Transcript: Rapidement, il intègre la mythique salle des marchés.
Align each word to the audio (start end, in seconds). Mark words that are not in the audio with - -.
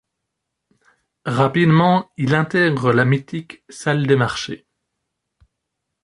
Rapidement, 1.27 2.11
il 2.17 2.33
intègre 2.33 2.91
la 2.91 3.05
mythique 3.05 3.63
salle 3.69 4.07
des 4.07 4.15
marchés. 4.15 4.65